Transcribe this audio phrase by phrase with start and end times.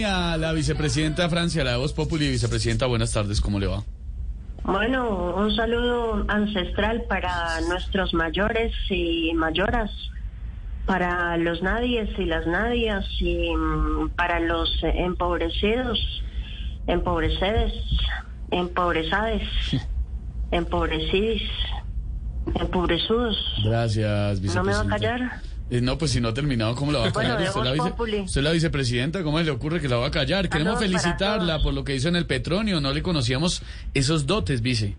[0.00, 2.30] línea la vicepresidenta Francia, la de Voz Populi.
[2.30, 3.82] Vicepresidenta, buenas tardes, ¿cómo le va?
[4.64, 9.90] Bueno, un saludo ancestral para nuestros mayores y mayoras,
[10.86, 15.98] para los nadies y las nadias y mm, para los empobrecidos,
[16.86, 17.74] empobrecedes,
[18.50, 19.42] empobresades,
[20.50, 21.42] empobrecidos,
[22.54, 23.36] empobrezudos.
[23.64, 24.88] Gracias, ¿No me va a vicepresidenta.
[24.96, 25.49] callar?
[25.70, 27.42] No, pues si no ha terminado, ¿cómo la va a Bueno, callar?
[27.42, 30.48] de usted, la vice- usted la vicepresidenta, ¿cómo le ocurre que la va a callar?
[30.48, 32.80] Queremos Saludos para felicitarla por lo que hizo en el Petronio.
[32.80, 33.62] No le conocíamos
[33.94, 34.96] esos dotes, vice.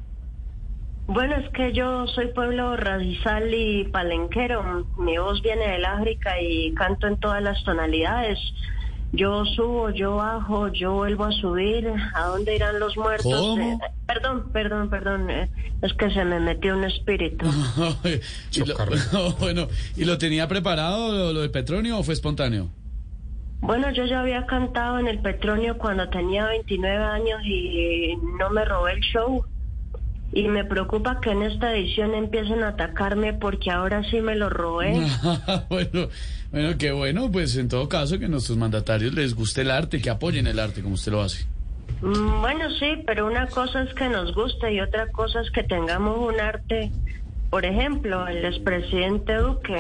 [1.08, 4.88] Bueno, es que yo soy pueblo radizal y palenquero.
[4.98, 8.40] Mi voz viene del África y canto en todas las tonalidades.
[9.14, 11.92] Yo subo, yo bajo, yo vuelvo a subir.
[12.16, 13.32] ¿A dónde irán los muertos?
[13.34, 13.62] ¿Cómo?
[13.62, 15.30] Eh, perdón, perdón, perdón.
[15.30, 15.50] eh,
[15.82, 17.46] es que se me metió un espíritu.
[18.54, 18.76] Y lo-
[19.40, 22.70] bueno, ¿y lo tenía preparado lo, lo de Petronio o fue espontáneo?
[23.60, 28.66] Bueno, yo ya había cantado en el Petronio cuando tenía 29 años y no me
[28.66, 29.46] robé el show.
[30.34, 34.50] Y me preocupa que en esta edición empiecen a atacarme porque ahora sí me lo
[34.50, 34.94] robé.
[35.70, 36.08] bueno,
[36.52, 40.02] bueno, qué bueno, pues en todo caso que a nuestros mandatarios les guste el arte,
[40.02, 41.46] que apoyen el arte como usted lo hace.
[42.02, 45.64] Mm, Bueno, sí, pero una cosa es que nos guste y otra cosa es que
[45.64, 46.92] tengamos un arte.
[47.50, 49.78] Por ejemplo, el expresidente Duque,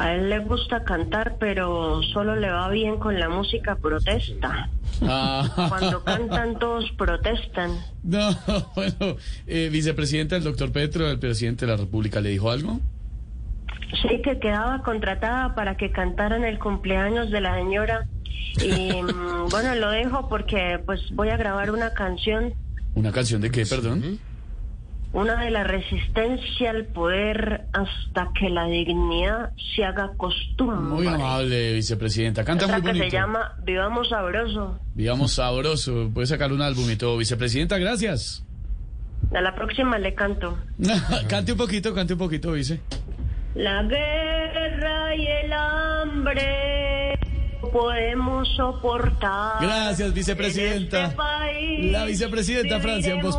[0.00, 4.70] a él le gusta cantar, pero solo le va bien con la música protesta.
[5.02, 7.72] Ah, Cuando cantan todos protestan.
[8.02, 8.30] no,
[8.74, 12.80] bueno, eh, vicepresidenta, el doctor Petro, el presidente de la República, ¿le dijo algo?
[14.00, 18.06] Sí, que quedaba contratada para que cantaran el cumpleaños de la señora.
[18.64, 22.54] Y mm, bueno, lo dejo porque pues voy a grabar una canción,
[22.94, 24.18] ¿Una canción de qué, perdón?
[25.12, 30.76] Una de la resistencia al poder hasta que la dignidad se haga costumbre.
[30.78, 32.44] Muy amable, vicepresidenta.
[32.44, 33.04] Canta Otra muy que bonito.
[33.10, 34.78] se llama Vivamos Sabroso.
[34.94, 36.10] Vivamos sabroso.
[36.14, 37.16] Puede sacar un álbum y todo.
[37.16, 38.44] Vicepresidenta, gracias.
[39.34, 40.56] A la próxima le canto.
[41.28, 42.80] cante un poquito, cante un poquito, vice.
[43.54, 47.18] La guerra y el hambre
[47.72, 49.60] podemos soportar.
[49.60, 50.98] Gracias, vicepresidenta.
[50.98, 53.38] En este país La vicepresidenta Francia en Voz.